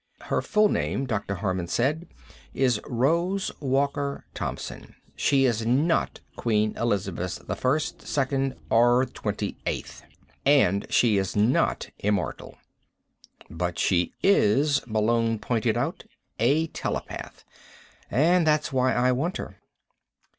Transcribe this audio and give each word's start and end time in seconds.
"Her 0.21 0.41
full 0.41 0.67
name," 0.67 1.05
Dr. 1.05 1.35
Harman 1.35 1.67
said, 1.67 2.07
"is 2.55 2.79
Rose 2.87 3.51
Walker 3.59 4.25
Thompson. 4.33 4.95
She 5.15 5.45
is 5.45 5.63
not 5.63 6.21
Queen 6.35 6.75
Elizabeth 6.75 7.37
I, 7.47 7.53
II, 8.33 8.53
or 8.71 9.03
XXVIII, 9.03 9.85
and 10.43 10.87
she 10.89 11.17
is 11.19 11.35
not 11.35 11.91
immortal." 11.99 12.57
"But 13.47 13.77
she 13.77 14.15
is," 14.23 14.81
Malone 14.87 15.37
pointed 15.37 15.77
out, 15.77 16.03
"a 16.39 16.65
telepath. 16.65 17.45
And 18.09 18.47
that's 18.47 18.73
why 18.73 18.95
I 18.95 19.11
want 19.11 19.37
her." 19.37 19.57